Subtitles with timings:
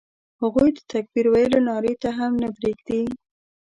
[0.41, 3.01] هغوی د تکبیر ویلو نارې ته هم نه پرېږدي.